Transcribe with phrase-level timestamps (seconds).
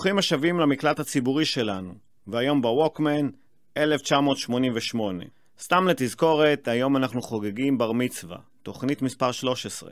[0.00, 1.94] ברוכים השבים למקלט הציבורי שלנו,
[2.26, 3.28] והיום בווקמן,
[3.76, 5.24] 1988.
[5.60, 9.90] סתם לתזכורת, היום אנחנו חוגגים בר מצווה, תוכנית מספר 13.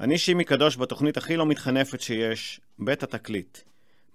[0.00, 3.58] אני שימי קדוש בתוכנית הכי לא מתחנפת שיש, בית התקליט.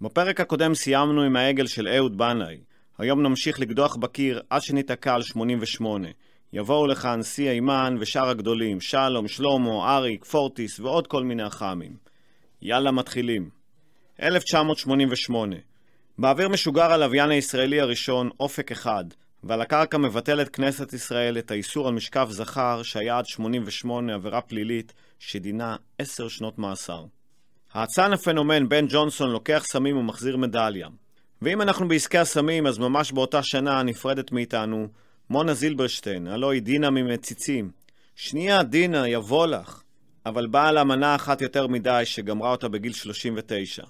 [0.02, 2.58] בפרק הקודם סיימנו עם העגל של אהוד בנאי.
[2.98, 6.08] היום נמשיך לקדוח בקיר עד שניתקע על 88.
[6.54, 11.96] יבואו לכאן שיא אימן ושאר הגדולים, שלום, שלמה, אריק, פורטיס ועוד כל מיני אח"מים.
[12.62, 13.65] יאללה, מתחילים.
[14.22, 15.56] 1988
[16.18, 19.06] באוויר משוגר הלוויין הישראלי הראשון, אופק אחד,
[19.44, 24.94] ועל הקרקע מבטלת כנסת ישראל את האיסור על משכב זכר שהיה עד 88 עבירה פלילית
[25.20, 27.06] שדינה 10 שנות מאסר.
[27.74, 30.88] האצן הפנומן בן ג'ונסון לוקח סמים ומחזיר מדליה.
[31.42, 34.88] ואם אנחנו בעסקי הסמים, אז ממש באותה שנה נפרדת מאיתנו
[35.30, 37.72] מונה זילברשטיין, הלא היא דינה ממציצים.
[38.16, 39.82] שנייה, דינה, יבוא לך.
[40.26, 43.84] אבל באה לה מנה אחת יותר מדי שגמרה אותה בגיל 39.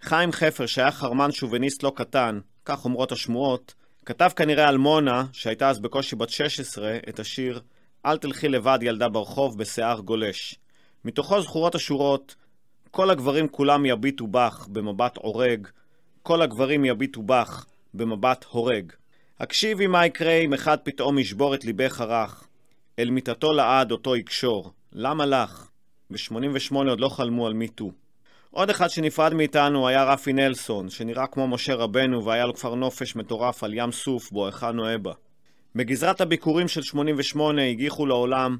[0.00, 3.74] חיים חפר, שהיה חרמן שוביניסט לא קטן, כך אומרות השמועות,
[4.06, 7.60] כתב כנראה על מונה, שהייתה אז בקושי בת 16, את השיר
[8.06, 10.54] "אל תלכי לבד ילדה ברחוב בשיער גולש".
[11.04, 12.34] מתוכו זכורות השורות
[12.94, 15.68] כל הגברים כולם יביטו בך במבט עורג,
[16.22, 18.92] כל הגברים יביטו בך במבט הורג.
[19.40, 22.46] הקשיבי מה יקרה אם אחד פתאום ישבור את ליבך הרך,
[22.98, 24.72] אל מיטתו לעד אותו יקשור.
[24.92, 25.68] למה לך?
[26.10, 27.90] ב-88 עוד לא חלמו על מיטו.
[28.54, 33.16] עוד אחד שנפרד מאיתנו היה רפי נלסון, שנראה כמו משה רבנו והיה לו כפר נופש
[33.16, 35.12] מטורף על ים סוף בו היכלנו אבא.
[35.74, 38.56] בגזרת הביקורים של 88 הגיחו לעולם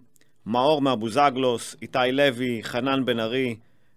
[0.46, 3.56] מאור מאבוזגלוס, איתי לוי, חנן בן ארי,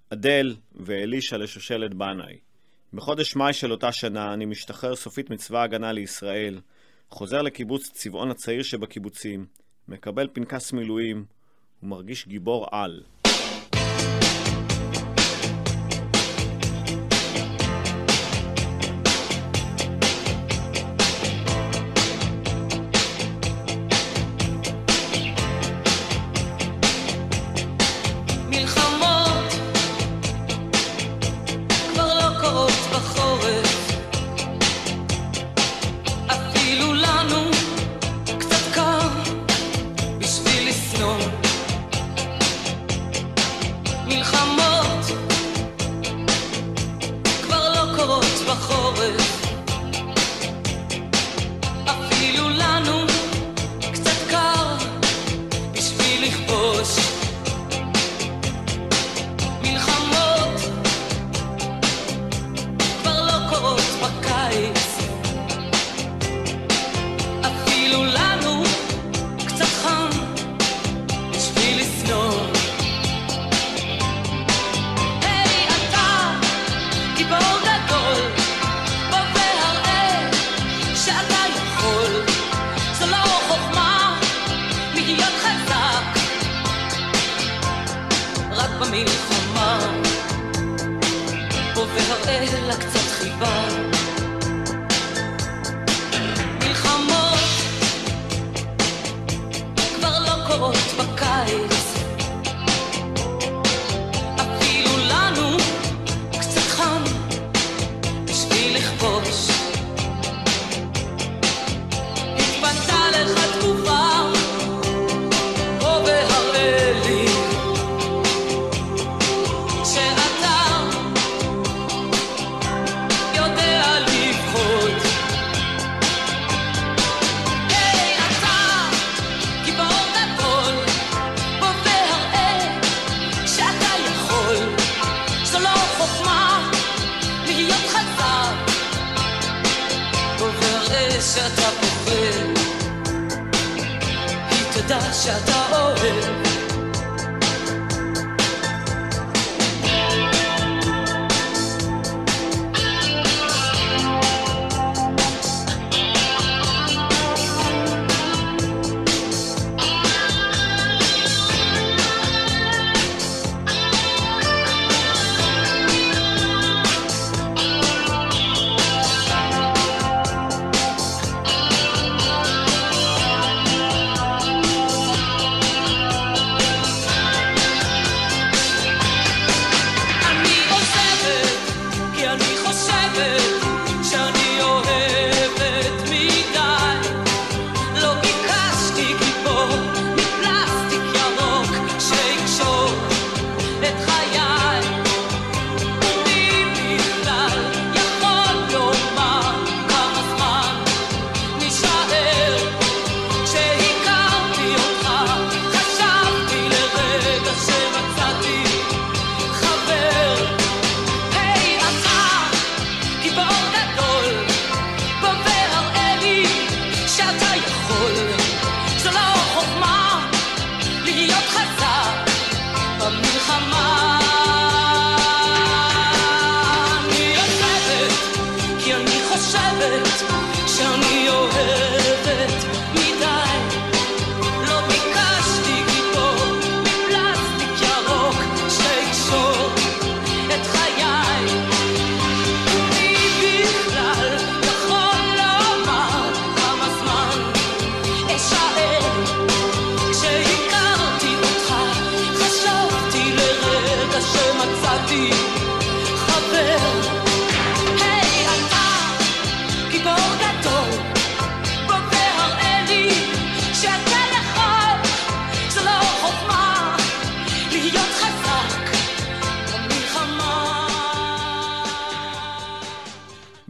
[0.10, 2.38] אדל ואלישע לשושלת בנאי.
[2.94, 6.60] בחודש מאי של אותה שנה אני משתחרר סופית מצבא ההגנה לישראל,
[7.10, 9.46] חוזר לקיבוץ צבעון הצעיר שבקיבוצים,
[9.88, 11.26] מקבל פנקס מילואים
[11.84, 13.04] ומרגיש גיבור על.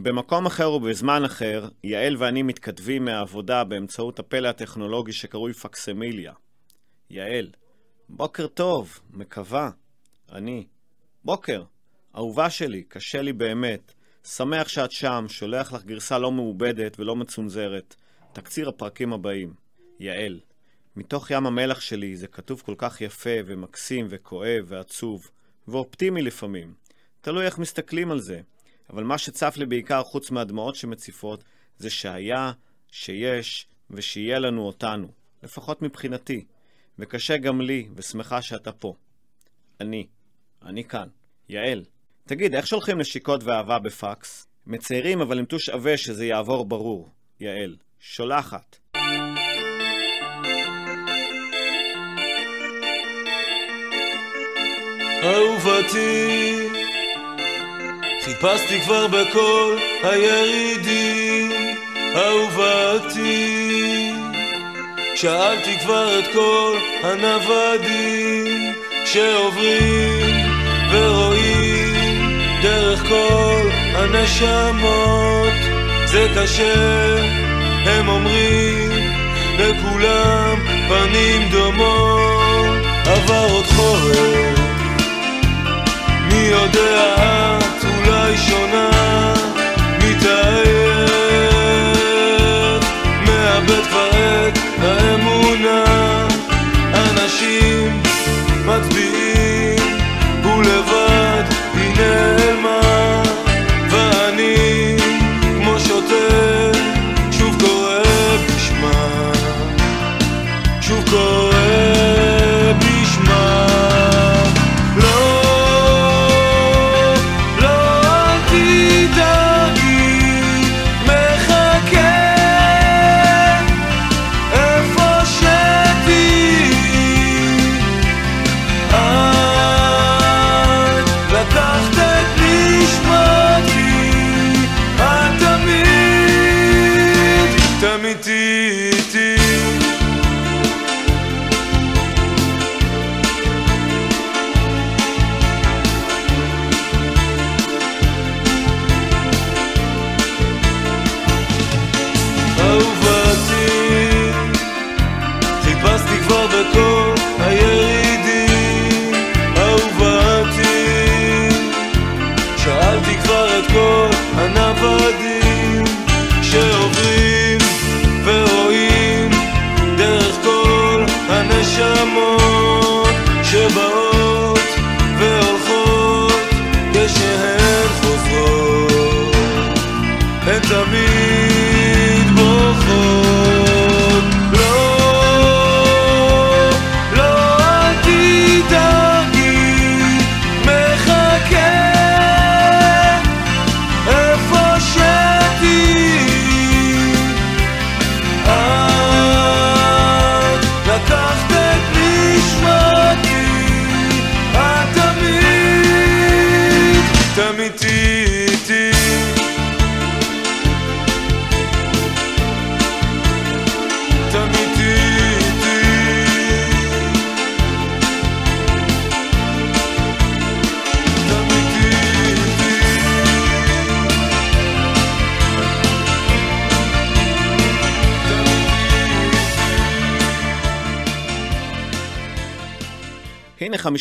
[0.08, 6.32] במקום אחר ובזמן אחר, יעל ואני מתכתבים מהעבודה באמצעות הפלא הטכנולוגי שקרוי פקסמיליה.
[7.10, 7.50] יעל,
[8.08, 9.70] בוקר טוב, מקווה.
[10.32, 10.66] אני,
[11.24, 11.62] בוקר,
[12.16, 13.92] אהובה שלי, קשה לי באמת.
[14.24, 17.94] שמח שאת שם, שולח לך גרסה לא מעובדת ולא מצונזרת.
[18.32, 19.54] תקציר הפרקים הבאים.
[20.00, 20.40] יעל,
[20.96, 25.30] מתוך ים המלח שלי זה כתוב כל כך יפה ומקסים וכואב ועצוב,
[25.68, 26.74] ואופטימי לפעמים.
[27.20, 28.40] תלוי איך מסתכלים על זה.
[28.90, 31.44] אבל מה שצף לי בעיקר, חוץ מהדמעות שמציפות,
[31.78, 32.52] זה שהיה,
[32.92, 35.08] שיש ושיהיה לנו אותנו.
[35.42, 36.44] לפחות מבחינתי.
[36.98, 38.94] וקשה גם לי, ושמחה שאתה פה.
[39.80, 40.06] אני.
[40.62, 41.08] אני כאן.
[41.48, 41.84] יעל,
[42.26, 44.46] תגיד, איך שולחים נשיקות ואהבה בפקס?
[44.66, 47.08] מציירים אבל עם טוש עבה שזה יעבור ברור.
[47.40, 48.76] יעל, שולחת.
[55.22, 56.67] אהובתי,
[58.24, 61.50] חיפשתי כבר בכל הירידים,
[62.16, 64.12] אהובתי,
[65.14, 68.72] שאלתי כבר את כל הנוודים
[69.04, 70.46] שעוברים
[70.92, 75.52] ורואים דרך כל הנשמות,
[76.04, 77.16] זה קשה,
[77.84, 78.90] הם אומרים,
[79.58, 80.56] לכולם
[80.88, 84.58] פנים דומות, עבר עוד חורף
[86.28, 87.58] מי יודע?
[87.58, 87.67] את
[88.28, 88.90] אולי שונה
[93.26, 94.10] מאבד כבר
[94.48, 95.84] את האמונה.
[96.94, 98.02] אנשים
[98.66, 99.78] מצביעים
[100.44, 101.07] היא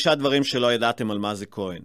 [0.08, 1.82] חמישה דברים שלא ידעתם על מזי כהן.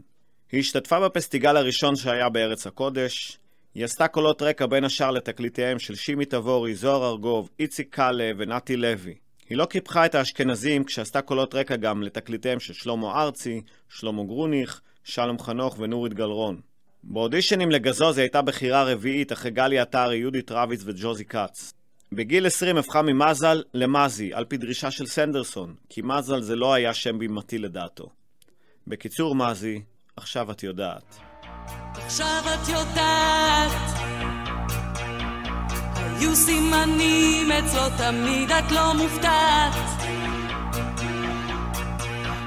[0.53, 3.39] היא השתתפה בפסטיגל הראשון שהיה בארץ הקודש,
[3.75, 8.77] היא עשתה קולות רקע בין השאר לתקליטיהם של שימי תבורי, זוהר ארגוב, איציק קאלה ונתי
[8.77, 9.15] לוי.
[9.49, 14.81] היא לא קיפחה את האשכנזים כשעשתה קולות רקע גם לתקליטיהם של שלמה ארצי, שלמה גרוניך,
[15.05, 16.61] שלום חנוך ונורית גלרון.
[17.05, 21.75] באודישנים לגזוז היא הייתה בחירה רביעית אחרי גלי עטרי, יהודית רביץ וג'וזי כץ.
[22.15, 26.95] בגיל 20 הפכה ממזל למזי, על פי דרישה של סנדרסון, כי מזל זה לא היה
[26.95, 28.09] שם בימתי לדעתו.
[28.87, 29.83] בקיצור, מזי,
[30.17, 31.17] עכשיו את יודעת.
[31.95, 33.73] עכשיו את יודעת,
[35.97, 39.75] היו סימנים אצלו תמיד את לא מופתעת.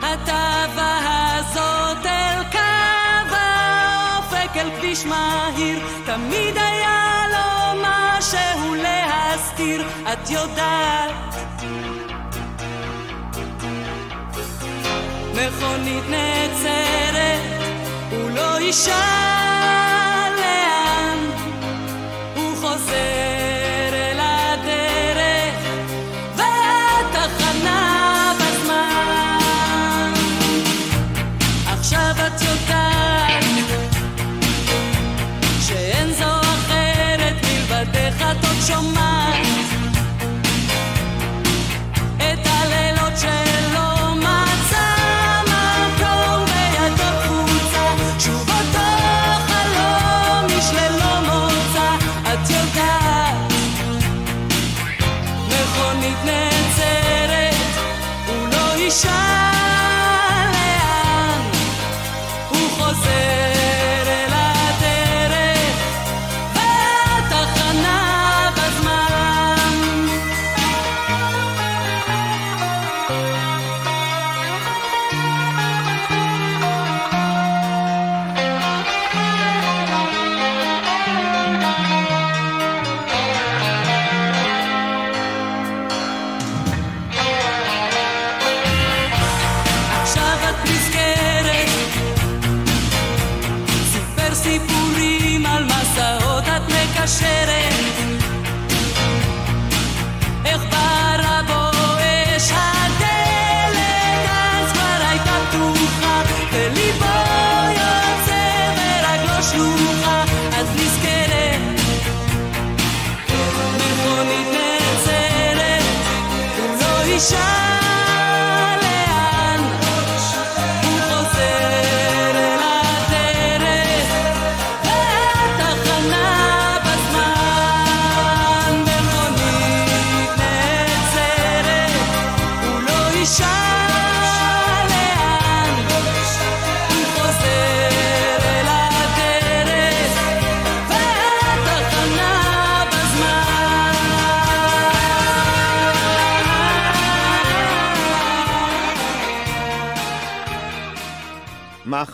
[0.02, 8.76] התאווה הזאת אל קו האופק אל כביש מהיר, תמיד היה לו משהו
[9.46, 11.36] להסתיר, את יודעת.
[15.34, 17.42] מכונית נעצרת
[18.12, 19.95] הוא לא ישאל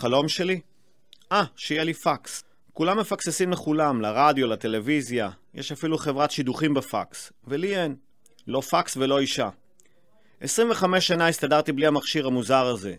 [0.02, 0.60] החלום שלי?
[1.32, 2.44] אה, שיהיה לי פקס.
[2.72, 7.96] כולם מפקססים לכולם, לרדיו, לטלוויזיה, יש אפילו חברת שידוכים בפקס, ולי אין.
[8.46, 9.48] לא פקס ולא אישה.
[10.40, 12.94] 25 שנה הסתדרתי בלי המכשיר המוזר הזה,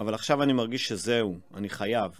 [0.00, 2.10] אבל עכשיו אני מרגיש שזהו, אני חייב.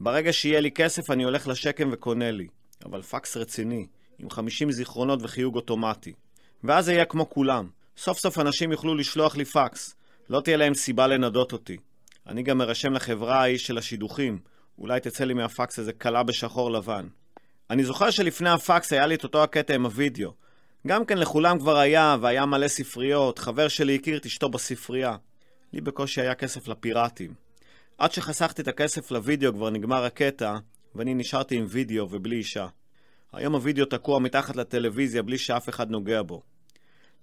[0.00, 2.46] ברגע שיהיה לי כסף אני הולך לשקם וקונה לי,
[2.84, 3.86] אבל פקס רציני,
[4.18, 6.12] עם 50 זיכרונות וחיוג אוטומטי.
[6.64, 7.68] ואז זה יהיה כמו כולם.
[7.96, 9.94] סוף סוף אנשים יוכלו לשלוח לי פקס.
[10.30, 11.76] לא תהיה להם סיבה לנדות אותי.
[12.26, 14.38] אני גם מרשם לחברה ההיא של השידוכים.
[14.78, 17.06] אולי תצא לי מהפקס איזה קלה בשחור לבן.
[17.70, 20.32] אני זוכר שלפני הפקס היה לי את אותו הקטע עם הוידאו.
[20.86, 25.16] גם כן לכולם כבר היה, והיה מלא ספריות, חבר שלי הכיר את אשתו בספרייה.
[25.72, 27.34] לי בקושי היה כסף לפיראטים.
[27.98, 30.56] עד שחסכתי את הכסף לוידאו כבר נגמר הקטע,
[30.94, 32.66] ואני נשארתי עם וידאו ובלי אישה.
[33.32, 36.42] היום הוידאו תקוע מתחת לטלוויזיה בלי שאף אחד נוגע בו.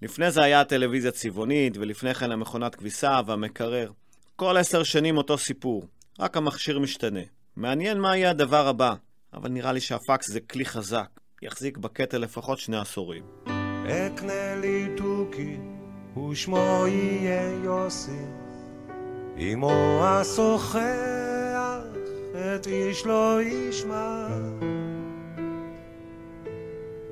[0.01, 3.91] לפני זה היה הטלוויזיה צבעונית, ולפני כן המכונת כביסה והמקרר.
[4.35, 5.87] כל עשר שנים אותו סיפור,
[6.19, 7.19] רק המכשיר משתנה.
[7.55, 8.93] מעניין מה יהיה הדבר הבא,
[9.33, 11.07] אבל נראה לי שהפקס זה כלי חזק,
[11.41, 13.23] יחזיק בקטע לפחות שני עשורים.
[13.85, 15.57] אקנה לי תוכי,
[16.29, 18.25] ושמו יהיה יוסי.
[19.37, 20.79] אמו אשוחח,
[22.31, 24.27] את איש לא ישמע.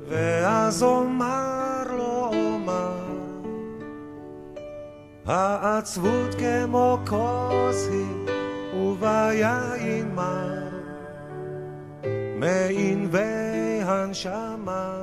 [0.08, 3.01] ואז אומר לו אומר,
[5.26, 8.36] העצבות כמו כוס היא,
[8.76, 10.70] וביין מר,
[12.36, 15.02] מענבי הנשמה.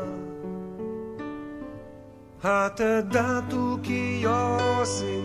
[2.44, 5.20] התדע תוכי יוסי,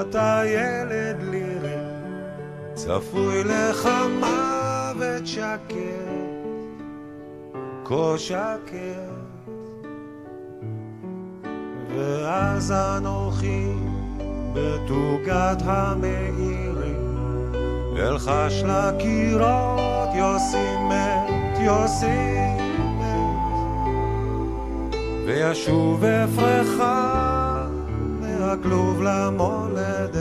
[0.00, 1.78] אתה ילד לירי,
[2.74, 3.88] צפוי לך
[4.20, 5.74] מוות שקט,
[7.84, 9.18] כה שקט.
[11.98, 13.72] ואז אנוכי
[14.52, 16.94] בתוגת המאירי,
[17.98, 22.36] אלחש לקירות יוסי מת, יוסי
[22.98, 23.38] מת.
[25.26, 26.82] וישוב אפרך
[28.20, 30.18] מהכלוב למולדת,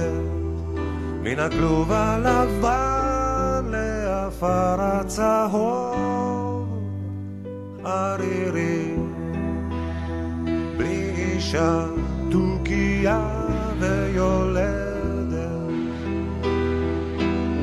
[1.24, 6.68] מן הכלוב הלבן לעפר הצהוב,
[7.86, 8.96] ערירי,
[10.78, 11.86] בלי אישה,
[12.32, 13.37] תוכיה
[14.18, 15.38] ויולדת.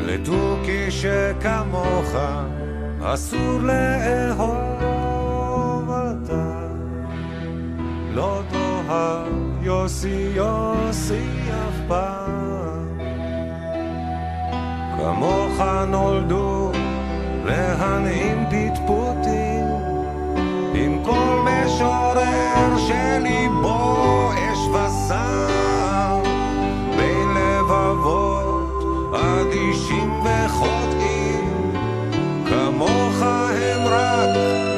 [0.00, 2.14] לתוכי שכמוך
[3.02, 5.10] אסור לאהוב
[5.90, 6.66] אתה.
[8.14, 9.26] לא תאהב
[9.62, 12.98] יוסי יוסי אף פעם.
[14.96, 16.72] כמוך נולדו
[17.44, 19.66] להנעים פטפוטים,
[20.74, 25.53] עם כל משורר שליבו אש וסער,
[30.44, 31.72] וחוטאים,
[32.46, 34.73] כמוך הם רק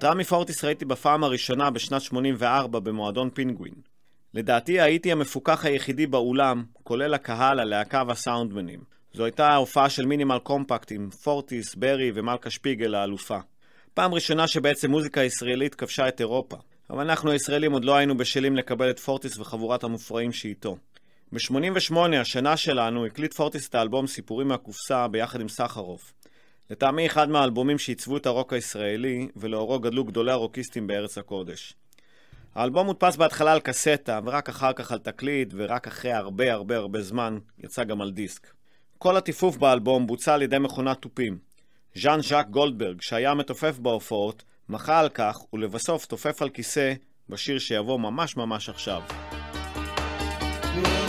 [0.00, 3.74] את רמי פורטיס ראיתי בפעם הראשונה בשנת 84 במועדון פינגווין.
[4.34, 8.80] לדעתי הייתי המפוקח היחידי באולם, כולל הקהל, הלהקה והסאונדמנים.
[9.12, 13.38] זו הייתה ההופעה של מינימל קומפקט עם פורטיס, ברי ומלכה שפיגל האלופה.
[13.94, 16.56] פעם ראשונה שבעצם מוזיקה ישראלית כבשה את אירופה.
[16.90, 20.76] אבל אנחנו הישראלים עוד לא היינו בשלים לקבל את פורטיס וחבורת המופרעים שאיתו.
[21.32, 26.12] ב-88, השנה שלנו, הקליט פורטיס את האלבום סיפורים מהקופסה ביחד עם סחרוף.
[26.70, 31.74] לטעמי אחד מהאלבומים שעיצבו את הרוק הישראלי, ולאורו גדלו גדולי הרוקיסטים בארץ הקודש.
[32.54, 37.02] האלבום מודפס בהתחלה על קסטה, ורק אחר כך על תקליט, ורק אחרי הרבה הרבה הרבה
[37.02, 38.46] זמן יצא גם על דיסק.
[38.98, 41.38] כל הטיפוף באלבום בוצע על ידי מכונת תופים.
[41.94, 46.92] ז'אן ז'אק גולדברג, שהיה מתופף בהופעות, מחה על כך, ולבסוף תופף על כיסא
[47.28, 49.02] בשיר שיבוא ממש ממש עכשיו.
[50.76, 50.99] מסתתר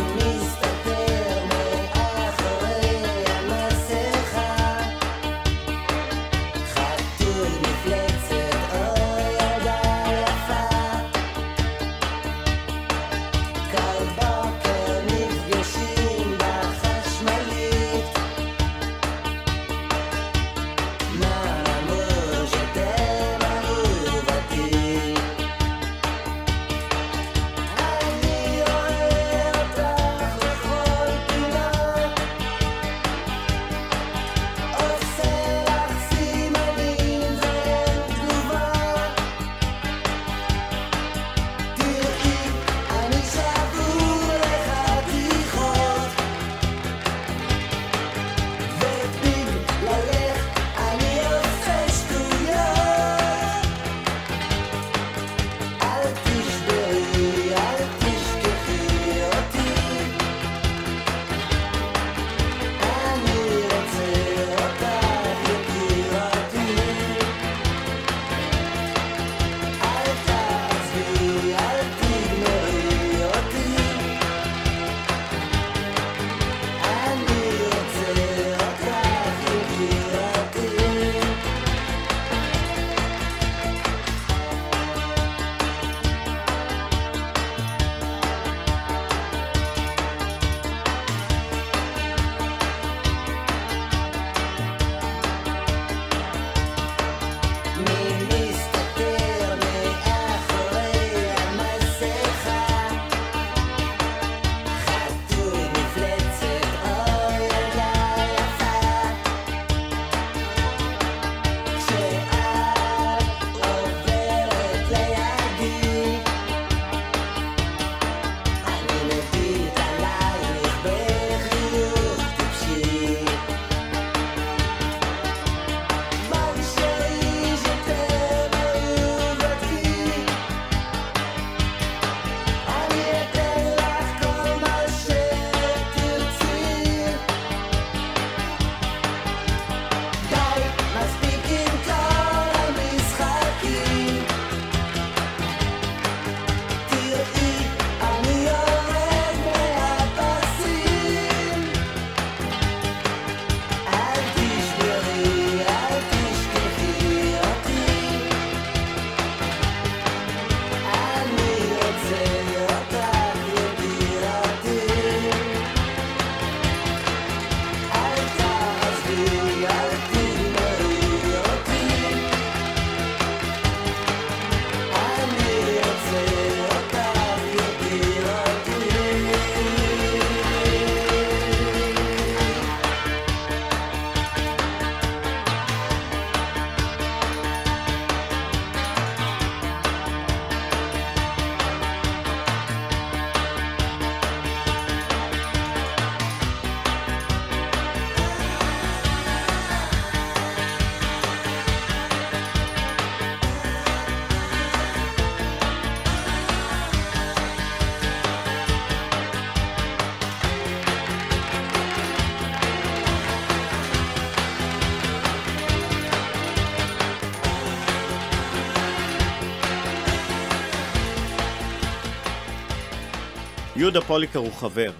[223.82, 224.91] יהודה פוליקר הוא חבר.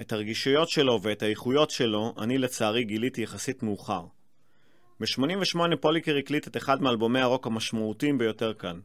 [0.00, 4.04] את הרגישויות שלו ואת האיכויות שלו אני לצערי גיליתי יחסית מאוחר.
[5.00, 8.80] ב-88 פוליקר הקליט את אחד מאלבומי הרוק המשמעותיים ביותר כאן,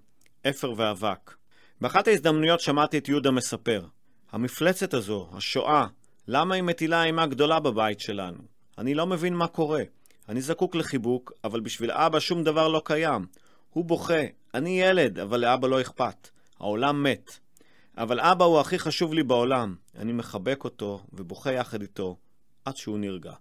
[0.49, 1.33] אפר ואבק.
[1.81, 3.85] באחת ההזדמנויות שמעתי את יהודה מספר,
[4.31, 5.87] המפלצת הזו, השואה,
[6.27, 8.39] למה היא מטילה אימה גדולה בבית שלנו?
[8.77, 9.83] אני לא מבין מה קורה.
[10.29, 13.25] אני זקוק לחיבוק, אבל בשביל אבא שום דבר לא קיים.
[13.69, 16.29] הוא בוכה, אני ילד, אבל לאבא לא אכפת.
[16.59, 17.42] העולם מת.
[17.97, 19.75] אבל אבא הוא הכי חשוב לי בעולם.
[19.97, 22.17] אני מחבק אותו ובוכה יחד איתו,
[22.65, 23.33] עד שהוא נרגע.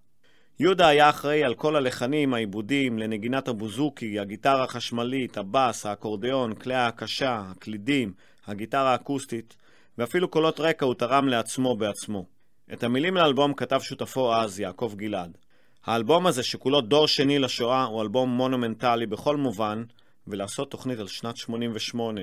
[0.61, 7.43] יהודה היה אחראי על כל הלחנים, העיבודים, לנגינת הבוזוקי, הגיטרה החשמלית, הבס, האקורדיאון, כלי ההקשה,
[7.51, 8.13] הקלידים,
[8.47, 9.57] הגיטרה האקוסטית,
[9.99, 12.27] ואפילו קולות רקע הוא תרם לעצמו בעצמו.
[12.73, 15.39] את המילים לאלבום כתב שותפו אז, יעקב גלעד.
[15.85, 19.85] האלבום הזה, שכולו דור שני לשואה, הוא אלבום מונומנטלי בכל מובן,
[20.27, 22.21] ולעשות תוכנית על שנת 88,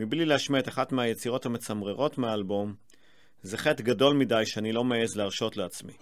[0.00, 2.74] מבלי להשמיע את אחת מהיצירות המצמררות מהאלבום,
[3.42, 5.92] זה חטא גדול מדי שאני לא מעז להרשות לעצמי.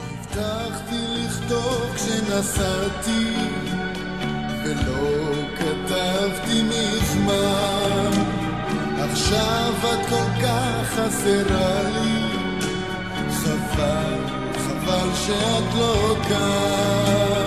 [0.00, 3.34] הבטחתי לכתוב כשנסעתי,
[4.64, 8.10] ולא כתבתי מזמן.
[8.98, 12.38] עכשיו את כל כך חסרה לי,
[13.30, 14.18] חבל,
[14.58, 17.39] חבל שאת לא כאן.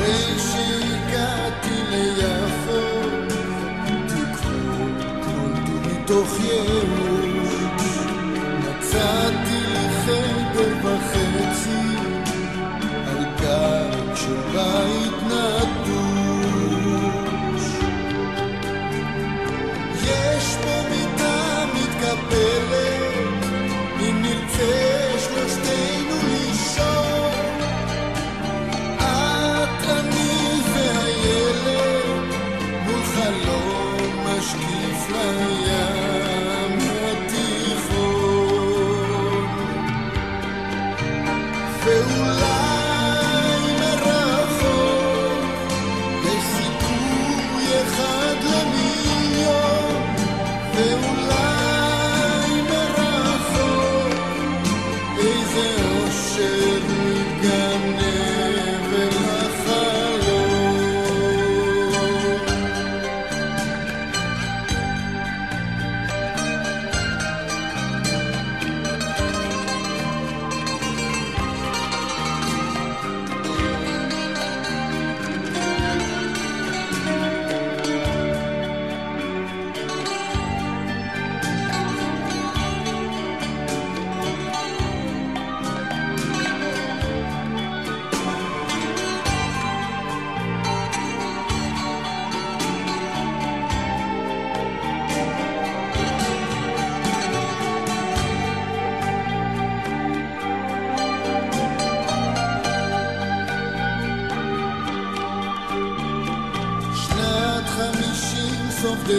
[0.00, 2.82] אחרי שהגעתי ליפו,
[4.08, 7.54] תקוות נולדו מתוך ייאוש.
[8.58, 9.29] מצאתי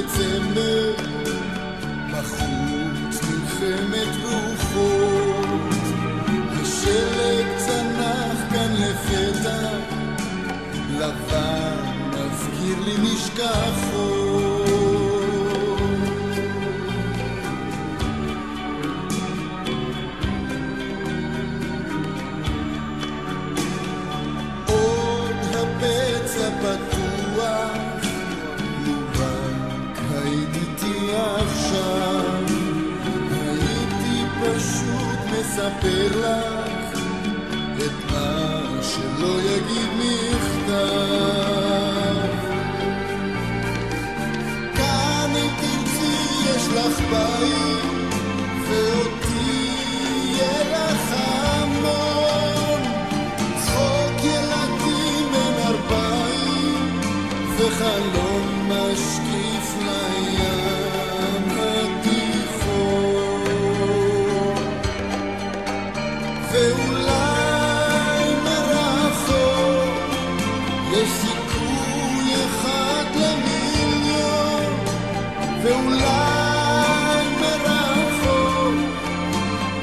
[0.01, 1.11] דצמבר,
[11.01, 11.75] לבן
[12.09, 13.90] מזכיר לי נשכחות.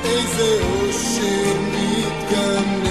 [0.04, 2.87] איזה אושר מתגנב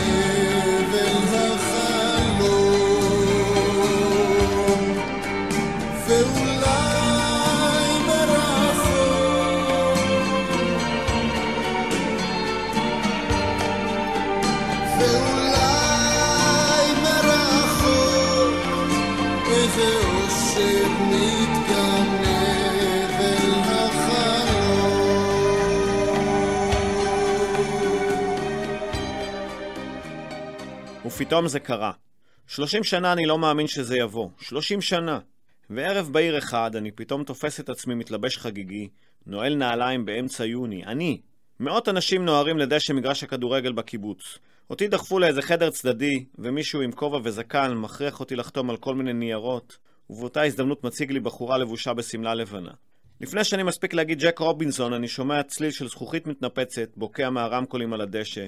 [31.17, 31.91] ופתאום זה קרה.
[32.47, 34.29] 30 שנה אני לא מאמין שזה יבוא.
[34.39, 35.19] 30 שנה.
[35.69, 38.89] וערב בהיר אחד אני פתאום תופס את עצמי מתלבש חגיגי,
[39.25, 40.85] נועל נעליים באמצע יוני.
[40.85, 41.21] אני.
[41.59, 44.37] מאות אנשים נוהרים לדשא מגרש הכדורגל בקיבוץ.
[44.69, 49.13] אותי דחפו לאיזה חדר צדדי, ומישהו עם כובע וזקן מכריח אותי לחתום על כל מיני
[49.13, 49.77] ניירות,
[50.09, 52.71] ובאותה הזדמנות מציג לי בחורה לבושה בשמלה לבנה.
[53.21, 58.01] לפני שאני מספיק להגיד ג'ק רובינסון, אני שומע צליל של זכוכית מתנפצת, בוקע מהרמקולים על
[58.01, 58.47] הדשא,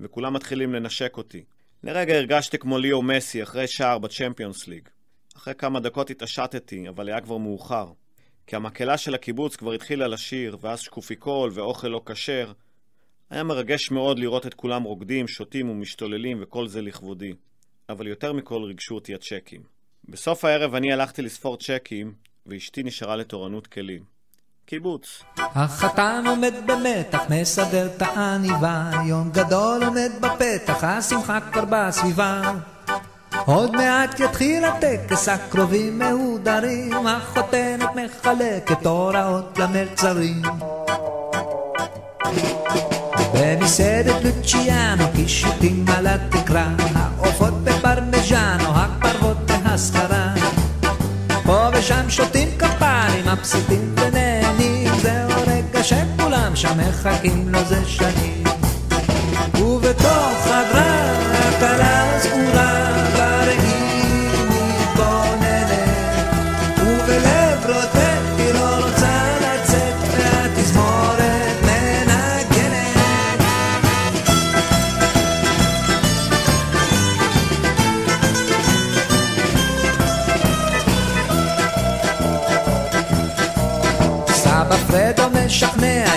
[0.00, 1.44] וכולם מתחילים לנשק אותי.
[1.82, 4.88] לרגע הרגשתי כמו ליאו מסי אחרי שער בצ'מפיונס ליג.
[5.36, 7.92] אחרי כמה דקות התעשתתי, אבל היה כבר מאוחר.
[8.46, 12.52] כי המקהלה של הקיבוץ כבר התחילה לשיר, ואז שקופיקול ואוכל לא כשר.
[13.30, 17.32] היה מרגש מאוד לראות את כולם רוקדים, שותים ומשתוללים, וכל זה לכבודי.
[17.88, 19.62] אבל יותר מכל ריגשו אותי הצ'קים.
[20.08, 22.14] בסוף הערב אני הלכתי לספור צ'קים,
[22.46, 24.19] ואשתי נשארה לתורנות כלים.
[24.70, 25.22] קיבוץ.
[25.38, 32.42] החתן עומד במתח, מסדר את העניבה, יום גדול עומד בפתח, השמחה כבר בסביבה.
[33.46, 40.42] עוד מעט יתחיל הטקס, הקרובים מהודרים, החותנת מחלקת הוראות למלצרים.
[43.34, 50.34] במסעדת לוציאנו, קישוטים על התקרה, העופות בפרמיז'אנו, הפרוות בהשכרה.
[51.44, 53.99] פה ושם שותים כפיים, רגע
[55.90, 58.44] שכולם שם מחכים לו זה שנים.
[59.54, 62.99] ובתוך חדרה הכלה סגורה,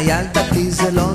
[0.05, 1.13] ילדתי זה לא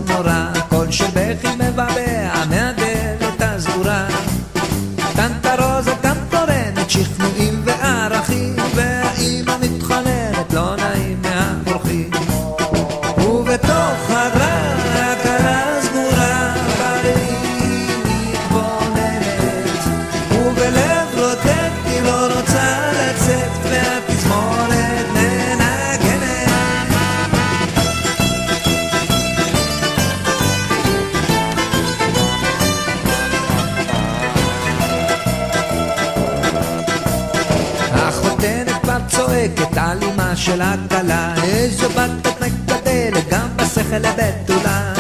[39.19, 44.93] צועקת על אמה של הכלה איזו בת את מגדלת גם בשכל הבתולה.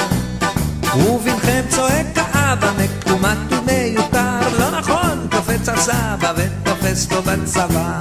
[0.96, 4.59] ובנכם צועק האבא מקומט ומיותר.
[4.59, 7.98] לא נכון קופץ הסבא ותופס לו בצבא.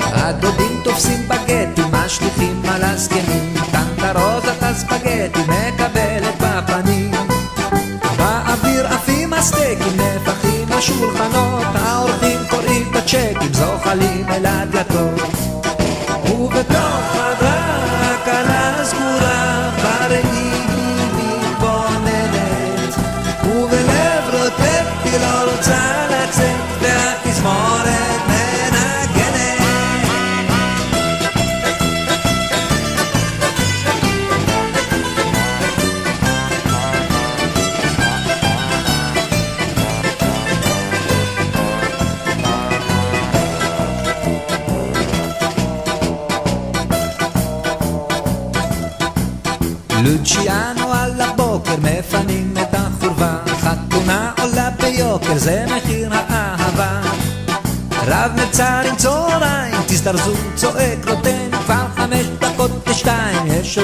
[0.00, 3.54] הדודים תופסים בגטים משליכים על הזקנים.
[3.72, 7.10] טנטה רוזת הספגטי מקבלת בפנים.
[8.16, 11.66] באוויר עפים הסטייקים, נפחים השולחנות,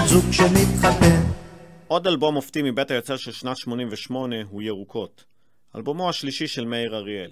[0.09, 1.23] זוג שמתחתן
[1.89, 5.25] עוד אלבום מופתי מבית היוצר של שנת 88 הוא ירוקות.
[5.77, 7.31] אלבומו השלישי של מאיר אריאל.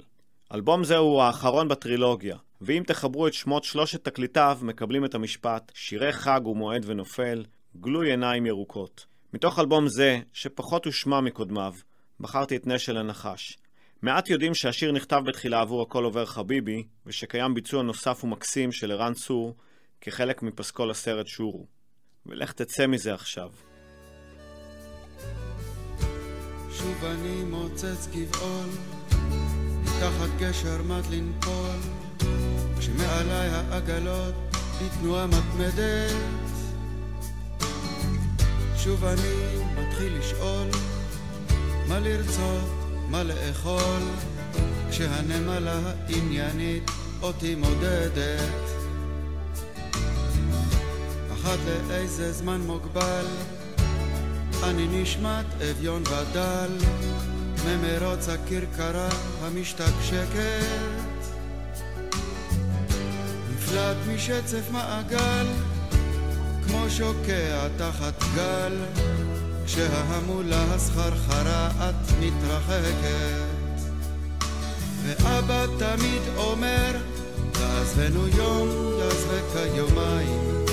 [0.55, 6.13] אלבום זה הוא האחרון בטרילוגיה, ואם תחברו את שמות שלושת תקליטיו, מקבלים את המשפט שירי
[6.13, 7.45] חג ומועד ונופל,
[7.81, 9.07] גלוי עיניים ירוקות.
[9.35, 11.75] מתוך אלבום זה, שפחות הושמע מקודמיו,
[12.21, 13.59] בחרתי את נשל הנחש.
[14.03, 19.15] מעט יודעים שהשיר נכתב בתחילה עבור הכל עובר חביבי, ושקיים ביצוע נוסף ומקסים של ערן
[19.15, 19.55] צור,
[20.01, 21.76] כחלק מפסקול הסרט שורו.
[22.29, 23.51] ולך תצא מזה עכשיו.
[26.71, 28.69] שוב אני מוצץ גבעול,
[30.01, 31.77] תחת גשר מט לנפול,
[32.79, 34.35] כשמעליי העגלות
[34.83, 36.13] בתנועה מתמדת.
[38.77, 40.69] שוב אני מתחיל לשאול,
[41.89, 42.69] מה לרצות,
[43.11, 44.03] מה לאכול,
[44.91, 46.91] כשהנמלה העניינית
[47.23, 48.76] אותי מודדת.
[51.47, 53.27] אחת לאיזה זמן מוגבל,
[54.63, 56.71] אני נשמט אביון ודל,
[57.67, 59.09] ממרוץ הכרכרה
[59.43, 60.67] המשתקשקת.
[63.51, 65.47] נפלט משצף מעגל
[66.67, 68.73] כמו שוקע תחת גל.
[69.67, 73.81] כשההמולה הסחרחרה את מתרחקת.
[75.03, 76.97] ואבא תמיד אומר
[77.53, 78.69] תעזבנו יום
[79.01, 80.66] יעזבק יומיים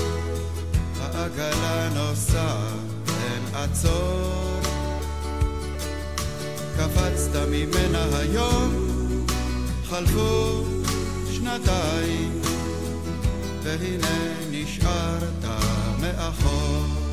[1.14, 2.74] העגלה נוסעת
[3.08, 4.60] אין עצור
[6.76, 8.94] קפצת ממנה היום
[9.88, 10.64] חלפו
[11.32, 12.40] שנתיים
[13.62, 15.44] והנה נשארת
[16.00, 17.03] מאחור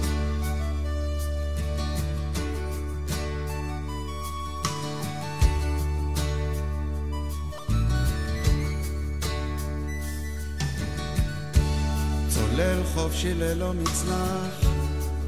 [12.94, 14.66] חופשי ללא מצנח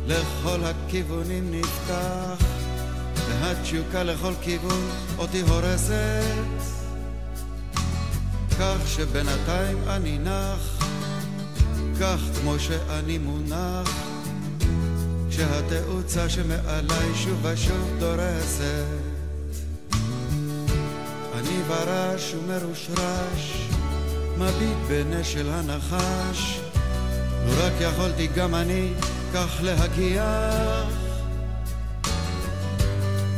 [0.07, 2.45] לכל הכיוונים נפתח
[3.27, 6.73] והתשוקה לכל כיוון אותי הורסת.
[8.59, 10.85] כך שבינתיים אני נח
[12.01, 13.89] כך כמו שאני מונח
[15.29, 18.85] כשהתאוצה שמעליי שוב ושוב דורסת.
[21.33, 23.67] אני ברש ומרושרש
[24.37, 26.62] מביט בנשל הנחש
[27.45, 28.93] לו רק יכולתי גם אני
[29.33, 31.03] כך להגיח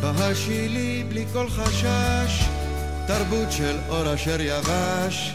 [0.02, 2.46] בהשילי בלי כל חשש
[3.08, 5.34] תרבות של אור אשר יבש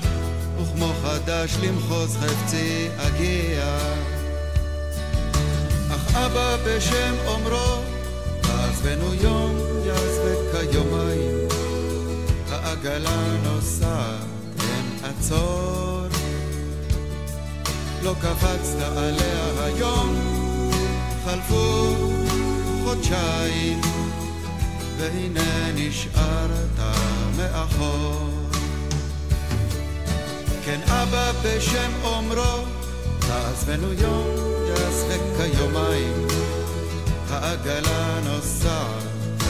[0.62, 3.78] וכמו חדש למחוז חפצי אגיע.
[5.90, 7.82] אך אבא בשם אומרו
[8.40, 9.56] תעזבנו יום
[9.86, 11.48] יעזבק כיומיים
[12.50, 14.26] העגלה נוסעת
[14.60, 15.99] אין עצור
[18.02, 20.16] לא קפצת עליה היום.
[21.24, 21.94] חלפו
[22.84, 23.80] חודשיים
[24.98, 26.78] והנה נשארת
[27.36, 28.30] מאחור.
[30.64, 32.64] כן אבא בשם אומרו
[33.18, 34.26] תעזבנו יום
[34.68, 36.26] יעזבק כיומיים.
[37.30, 39.02] העגלה נוסעת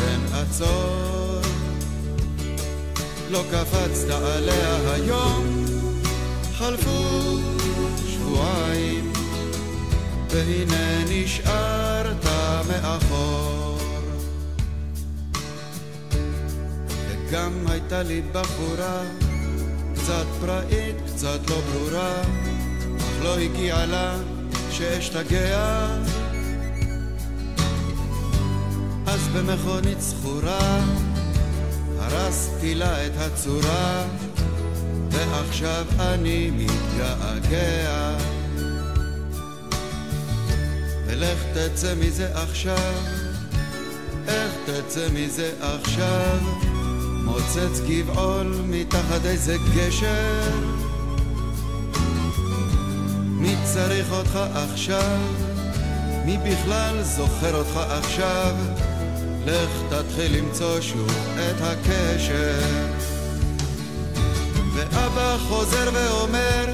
[0.08, 1.40] אין עצור
[3.30, 5.64] לא קפצת עליה היום.
[6.58, 7.09] חלפו
[10.30, 12.24] והנה נשארת
[12.68, 13.78] מאחור.
[17.08, 19.02] וגם הייתה לי בחורה
[19.94, 22.22] קצת פראית, קצת לא ברורה
[22.98, 24.16] אך לא הגיעה לה
[24.70, 25.88] שאשתגע.
[29.06, 30.80] אז במכונית זכורה
[31.98, 34.04] הרסתי לה את הצורה
[35.10, 38.16] ועכשיו אני מתגעגע
[41.12, 42.94] ולך תצא מזה עכשיו,
[44.28, 46.38] איך תצא מזה עכשיו?
[47.24, 50.50] מוצץ גבעול מתחת איזה גשר
[53.26, 55.18] מי צריך אותך עכשיו?
[56.24, 58.54] מי בכלל זוכר אותך עכשיו?
[59.46, 62.60] לך תתחיל למצוא שוב את הקשר
[64.74, 66.66] ואבא חוזר ואומר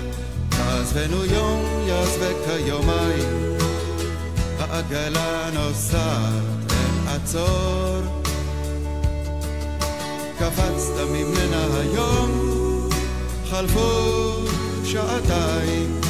[0.49, 3.57] תעזבנו יום יעזבק כיומיים
[4.77, 8.01] העגלה נוסעת אין עצור
[10.39, 12.31] קפצת ממנה היום
[13.51, 14.33] חלפו
[14.85, 16.01] שעתיים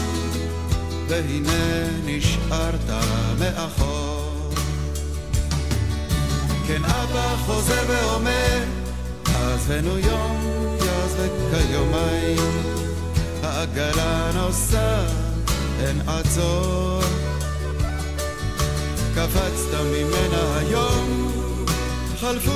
[1.08, 2.90] והנה נשארת
[3.38, 4.50] מאחור.
[6.66, 8.62] כן אבא חוזר ואומר
[9.24, 10.40] עזבנו יום
[10.86, 12.62] יעזבק כיומיים
[13.42, 15.10] העגלה נוסעת
[15.80, 17.00] אין עצור
[19.16, 21.32] קפצת ממנה היום
[22.16, 22.50] חלפו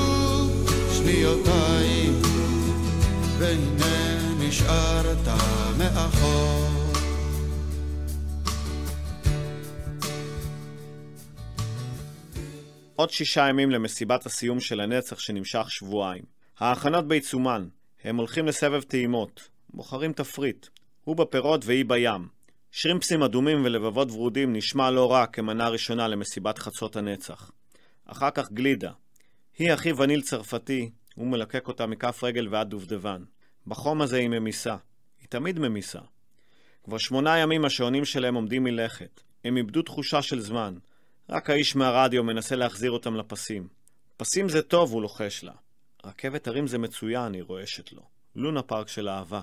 [0.96, 2.22] שניותיים
[3.38, 5.26] והנה נשארת
[5.78, 6.68] מאחור
[12.96, 16.24] עוד שישה ימים למסיבת הסיום של הנצח שנמשך שבועיים.
[16.58, 17.68] ההכנות בעיצומן.
[18.04, 19.48] הם הולכים לסבב טעימות.
[19.70, 20.66] בוחרים תפריט.
[21.04, 22.39] הוא בפירות והיא בים.
[22.73, 27.51] שרימפסים אדומים ולבבות ורודים נשמע לא רע כמנה ראשונה למסיבת חצות הנצח.
[28.07, 28.91] אחר כך גלידה.
[29.59, 33.23] היא הכי וניל צרפתי, הוא מלקק אותה מכף רגל ועד דובדבן.
[33.66, 34.77] בחום הזה היא ממיסה.
[35.21, 35.99] היא תמיד ממיסה.
[36.85, 39.21] כבר שמונה ימים השעונים שלהם עומדים מלכת.
[39.45, 40.75] הם איבדו תחושה של זמן.
[41.29, 43.68] רק האיש מהרדיו מנסה להחזיר אותם לפסים.
[44.16, 45.53] פסים זה טוב, הוא לוחש לה.
[46.05, 48.03] רכבת הרים זה מצוין, היא רועשת לו.
[48.37, 49.41] לונה פארק של אהבה.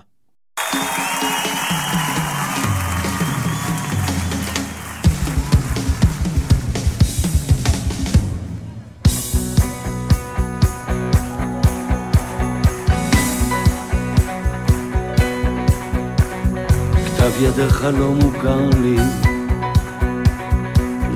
[17.40, 18.96] ידיך לא מוכר לי,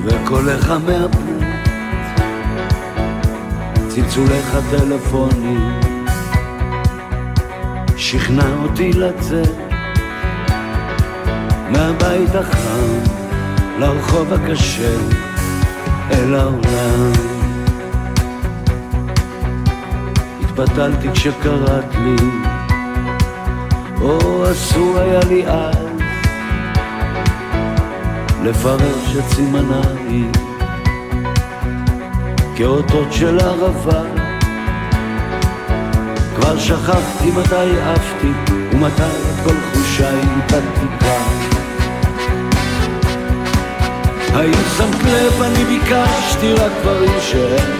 [0.04, 1.44] וקולך מהפה,
[3.88, 5.80] צלצוליך טלפונים,
[7.96, 9.56] שכנע אותי לצאת
[11.70, 13.12] מהבית החם
[13.78, 14.96] לרחוב הקשה
[16.10, 17.12] אל העולם.
[20.40, 22.16] התבטלתי כשקראת לי,
[24.00, 25.91] או אסור היה לי אז
[28.44, 30.30] לפרש את סימניי
[32.56, 34.02] כאותות של ערבה.
[36.36, 39.02] כבר שכחתי מתי עפתי ומתי
[39.44, 41.18] כל חושיי בתקווה.
[44.34, 47.70] האם שמת לב אני ביקשתי רק דברים שהם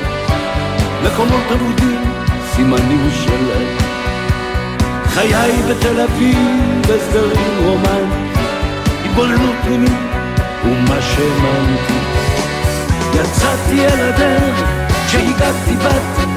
[1.05, 2.01] מקומות אבודים,
[2.55, 3.77] סימנים שלהם
[5.07, 8.33] חיי בתל אביב, הסדרים רומנטיים,
[9.05, 10.12] התבוננות פנימית
[10.65, 11.99] ומה שהאמנתי.
[13.15, 14.63] יצאתי אל הדרך,
[15.07, 16.31] כשהגעתי באתי,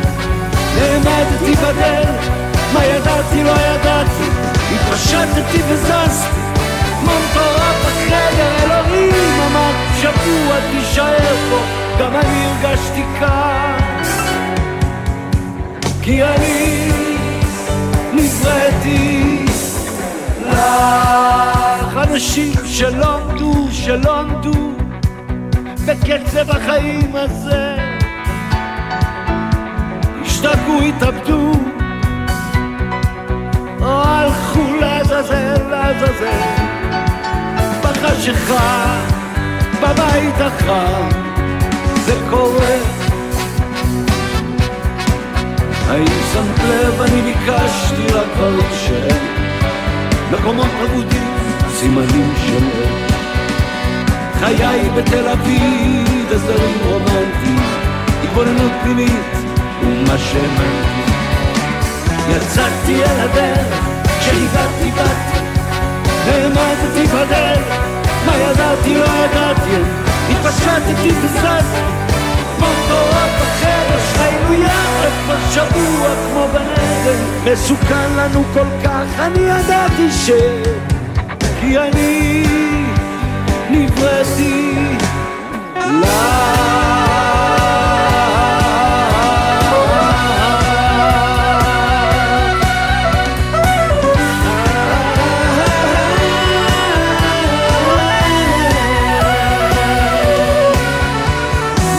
[0.75, 2.29] נעמדתי בדרך,
[2.73, 4.29] מה ידעתי לא ידעתי,
[4.75, 6.41] התפשטתי וזזתי,
[6.99, 11.59] כמו מטורף בחדר, אלוהים אמרתי שבוע תישאר פה,
[11.99, 14.03] גם אני הרגשתי כאן,
[16.01, 16.91] כי אני
[18.13, 19.45] נבראתי
[20.41, 24.73] לך אנשים שלא עמדו, שלא עמדו
[25.85, 27.75] בקצב החיים הזה.
[30.21, 31.51] השתגעו, התאבדו.
[33.81, 36.65] או הלכו לעזאזל, לעזאזל.
[37.83, 39.01] בחשיכה,
[39.81, 41.09] בבית החם.
[42.05, 42.77] זה קורה.
[45.89, 49.35] האם שמת לב אני ביקשתי רק דברים
[50.31, 51.23] מקומות אבודים,
[51.69, 53.14] סימנים שלהם
[54.39, 57.59] חיי בתל אביב, הסדרים רומנטיים,
[58.23, 59.25] התבוננות פנימית
[59.81, 61.11] ומה שהאמנתי.
[62.29, 63.87] יצאתי אל הדרך,
[64.19, 65.45] כשהגעתי באתי,
[66.27, 67.67] העמדתי בדרך,
[68.25, 69.71] מה ידעתי לא ידעתי,
[70.29, 71.81] התפשטתי וזזתי,
[72.57, 80.11] כמו מטורף בחדר, שנינו יחד כבר שבוע כמו בנדר, מסוכן לנו כל כך, אני ידעתי
[80.11, 80.29] ש...
[81.61, 82.43] כי אני
[83.75, 84.75] נבראתי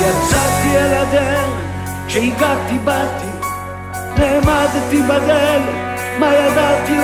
[0.01, 1.47] יצאתי אל הדרך,
[2.07, 3.27] כשהגעתי באתי,
[4.19, 5.63] נעמדתי בדלת,
[6.19, 6.96] מה ידעתי לא ידעתי,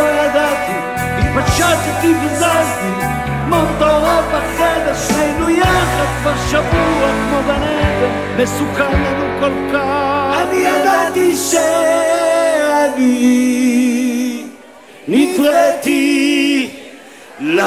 [1.34, 3.06] התפשטתי וזזתי,
[3.48, 10.36] מטורף בחדר, שנינו יחד כבר שבוע כמו בנדר, מסוכן לנו כל כך.
[10.42, 12.32] אני ידעתי שאני
[15.08, 16.70] נפרדתי
[17.40, 17.62] לך,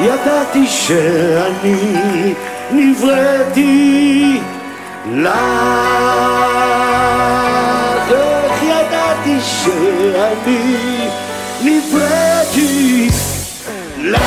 [0.00, 2.34] ידעתי שאני
[2.70, 4.40] נבראתי
[5.12, 5.32] לך,
[9.26, 11.08] ידעתי שאני
[11.64, 13.08] נבראתי
[13.98, 14.22] לך.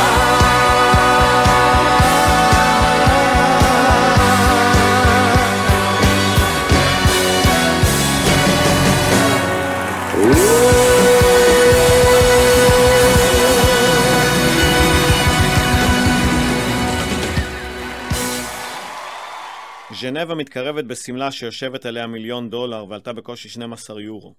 [20.01, 24.33] ז'נבה מתקרבת בשמלה שיושבת עליה מיליון דולר ועלתה בקושי 12 יורו.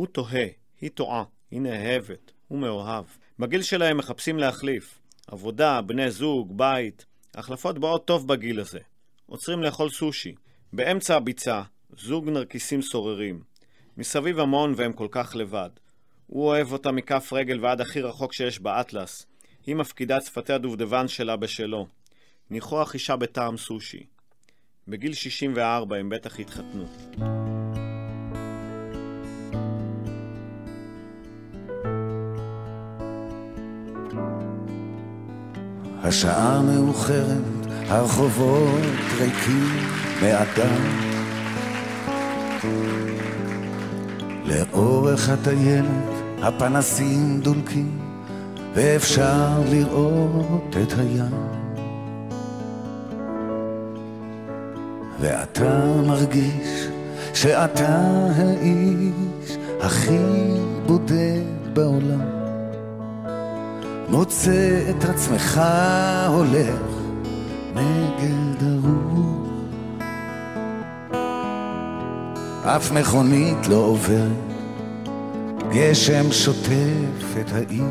[0.00, 0.46] הוא תוהה,
[0.80, 3.04] היא טועה, היא נאהבת, הוא מאוהב.
[3.38, 4.98] בגיל שלהם מחפשים להחליף.
[5.26, 7.06] עבודה, בני זוג, בית.
[7.34, 8.78] החלפות באות טוב בגיל הזה.
[9.26, 10.34] עוצרים לאכול סושי.
[10.72, 11.62] באמצע הביצה,
[11.98, 13.42] זוג נרקיסים סוררים.
[13.96, 15.70] מסביב המון והם כל כך לבד.
[16.26, 19.26] הוא אוהב אותה מכף רגל ועד הכי רחוק שיש באטלס.
[19.66, 21.86] היא מפקידה את שפתי הדובדבן שלה בשלו.
[22.50, 24.06] ניחוח אישה בטעם סושי.
[24.88, 26.86] בגיל 64 הם בטח התחתנו.
[36.02, 38.80] השעה מאוחרת, הרחובות
[39.18, 39.86] ריקים
[40.22, 41.10] מאדם.
[44.44, 46.10] לאורך הטיילת
[46.42, 47.98] הפנסים דולקים,
[48.74, 51.60] ואפשר לראות את הים.
[55.20, 56.86] ואתה מרגיש
[57.34, 58.00] שאתה
[58.36, 60.18] האיש הכי
[60.86, 61.42] בודד
[61.72, 62.39] בעולם.
[64.10, 65.60] מוצא את עצמך
[66.28, 66.80] הולך
[67.74, 69.50] נגד הרוח.
[72.64, 74.30] אף מכונית לא עוברת,
[75.72, 77.84] גשם שוטף את העיר.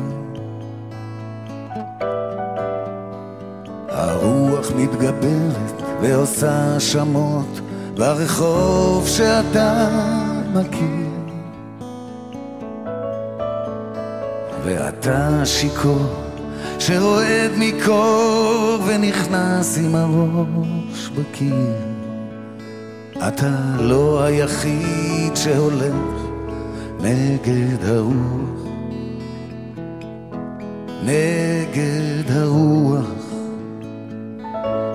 [3.88, 7.60] הרוח מתגברת ועושה האשמות
[7.94, 9.88] ברחוב שאתה
[10.54, 11.09] מכיר.
[14.64, 16.06] ואתה שיכור
[16.78, 22.00] שרועד מקור ונכנס עם הראש בקיר.
[23.28, 26.20] אתה לא היחיד שהולך
[27.00, 28.60] נגד הרוח,
[31.04, 33.06] נגד הרוח,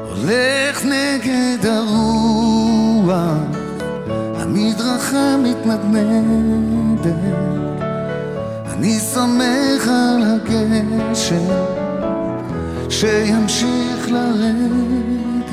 [0.09, 3.17] הולך נגד הרוח,
[4.35, 7.15] המדרכה מתנדנדת,
[8.85, 11.47] אני סומך על הגשם
[12.89, 15.51] שימשיך לרדת.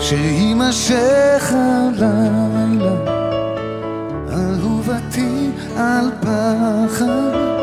[0.00, 2.94] שיימשך הלילה,
[4.32, 7.53] אהובתי על פחד,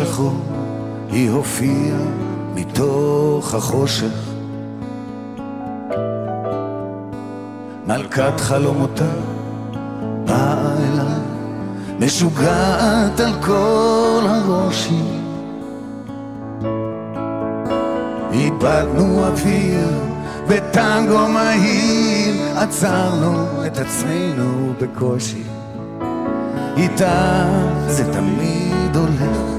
[0.00, 0.36] בשחור
[1.10, 1.98] היא הופיעה
[2.54, 4.30] מתוך החושך.
[7.86, 9.06] מלכת חלומותיי
[10.24, 11.20] באה אליי,
[11.98, 15.20] משוגעת על כל הראש היא.
[18.32, 19.88] איבדנו אוויר
[20.48, 25.42] בטנגו מהיר, עצרנו את עצמנו בקושי.
[26.76, 27.44] איתה
[27.88, 29.49] זה תמיד הולך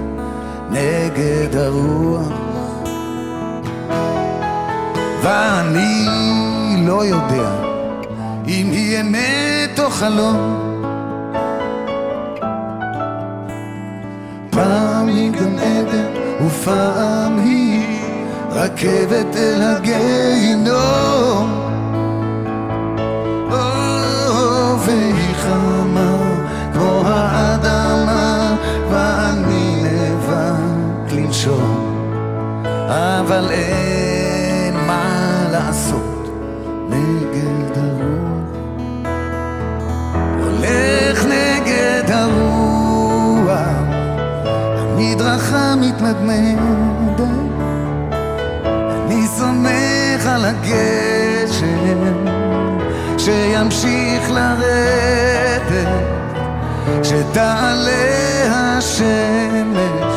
[1.12, 2.28] נגד הרוח.
[5.22, 6.08] ואני
[6.88, 7.52] לא יודע
[8.48, 10.58] אם היא אמת או חלום.
[14.50, 16.06] פעם היא גן עדן
[16.46, 17.86] ופעם היא
[18.52, 21.61] רכבת אל הגיהינום
[33.32, 36.30] אבל אין מה לעשות.
[36.90, 38.50] נגד הרוח.
[40.44, 43.58] הולך נגד הרוח.
[44.78, 47.22] המדרכה מתנדנדת.
[49.06, 52.04] אני סומך על הגשם
[53.18, 55.88] שימשיך לרדת.
[57.04, 57.92] שתעלה
[58.52, 60.11] השמש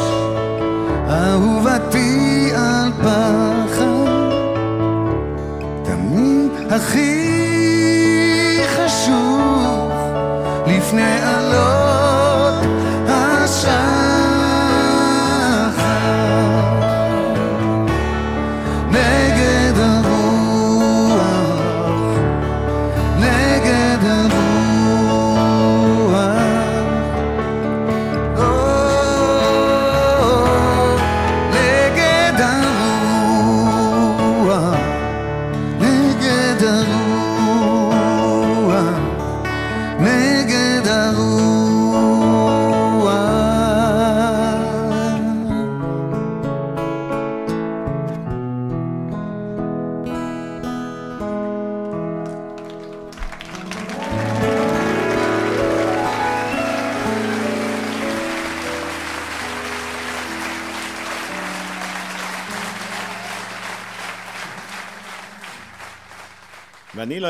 [6.75, 9.93] הכי חשוב
[10.67, 11.44] לפני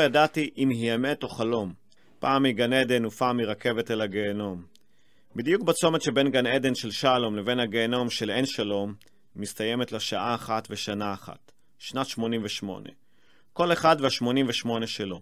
[0.05, 1.73] ידעתי אם היא אמת או חלום.
[2.19, 4.63] פעם מגן עדן ופעם מרכבת אל הגיהנום.
[5.35, 8.93] בדיוק בצומת שבין גן עדן של שלום לבין הגיהנום של אין שלום,
[9.35, 11.51] מסתיימת לה שעה אחת ושנה אחת.
[11.79, 12.89] שנת 88.
[13.53, 15.21] כל אחד וה-88 שלו.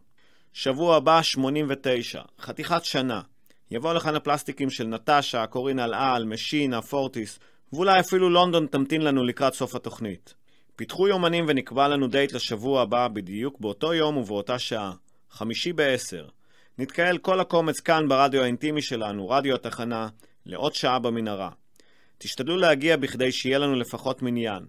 [0.54, 3.22] שבוע הבא 89, חתיכת שנה.
[3.72, 7.40] יבוא לכאן הפלסטיקים של נטשה, קורין אלעל, משינה, פורטיס,
[7.74, 10.34] ואולי אפילו לונדון תמתין לנו לקראת סוף התוכנית.
[10.76, 14.94] פיתחו יומנים ונקבע לנו דייט לשבוע הבא בדיוק באותו יום ובאותה שעה,
[15.32, 16.28] חמישי בעשר.
[16.78, 20.08] נתקהל כל הקומץ כאן ברדיו האינטימי שלנו, רדיו התחנה,
[20.46, 21.50] לעוד שעה במנהרה.
[22.18, 24.66] תשתדלו להגיע בכדי שיהיה לנו לפחות מניין.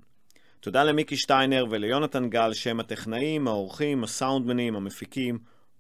[0.61, 5.38] תודה למיקי שטיינר וליונתן גל שהם הטכנאים, העורכים, הסאונדמנים, המפיקים,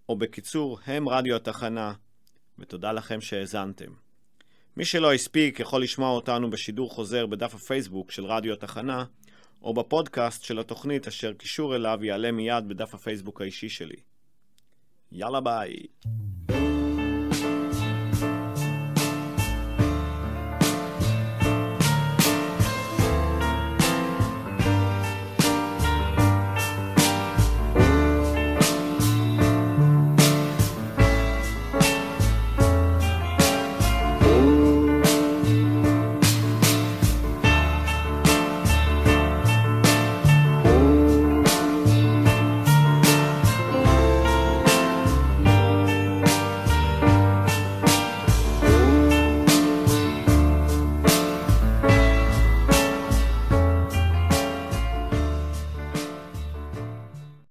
[0.08, 1.92] או בקיצור, הם רדיו התחנה.
[2.58, 3.90] ותודה לכם שהאזנתם.
[4.76, 9.04] מי שלא הספיק יכול לשמוע אותנו בשידור חוזר בדף הפייסבוק של רדיו התחנה,
[9.64, 13.96] או בפודקאסט של התוכנית אשר קישור אליו יעלה מיד בדף הפייסבוק האישי שלי.
[15.12, 15.76] יאללה ביי.